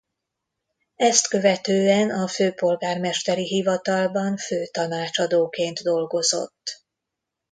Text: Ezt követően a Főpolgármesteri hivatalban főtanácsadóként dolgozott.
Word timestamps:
Ezt 0.95 1.27
követően 1.27 2.09
a 2.09 2.27
Főpolgármesteri 2.27 3.43
hivatalban 3.43 4.37
főtanácsadóként 4.37 5.79
dolgozott. 5.79 6.83